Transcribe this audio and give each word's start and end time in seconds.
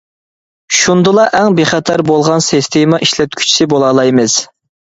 شۇندىلا 0.77 1.25
ئەڭ 1.39 1.57
بىخەتەر 1.59 2.03
بولغان 2.09 2.43
سىستېما 2.47 3.01
ئىشلەتكۈچىسى 3.07 3.73
بولالايسىز. 3.75 4.41